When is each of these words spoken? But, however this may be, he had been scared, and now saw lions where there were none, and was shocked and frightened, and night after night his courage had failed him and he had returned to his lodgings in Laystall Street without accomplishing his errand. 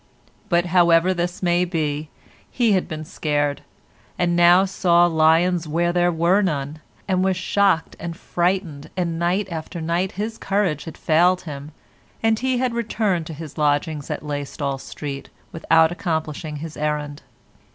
But, 0.49 0.65
however 0.73 1.13
this 1.13 1.43
may 1.43 1.63
be, 1.63 2.09
he 2.49 2.71
had 2.71 2.87
been 2.87 3.05
scared, 3.05 3.61
and 4.17 4.35
now 4.35 4.65
saw 4.65 5.05
lions 5.05 5.67
where 5.67 5.93
there 5.93 6.11
were 6.11 6.41
none, 6.41 6.79
and 7.07 7.23
was 7.23 7.37
shocked 7.37 7.95
and 7.99 8.17
frightened, 8.17 8.89
and 8.97 9.19
night 9.19 9.47
after 9.51 9.79
night 9.79 10.13
his 10.13 10.39
courage 10.39 10.85
had 10.85 10.97
failed 10.97 11.41
him 11.41 11.71
and 12.23 12.39
he 12.39 12.57
had 12.57 12.73
returned 12.73 13.27
to 13.27 13.33
his 13.35 13.59
lodgings 13.59 14.09
in 14.09 14.17
Laystall 14.23 14.79
Street 14.79 15.29
without 15.51 15.91
accomplishing 15.91 16.55
his 16.55 16.75
errand. 16.75 17.21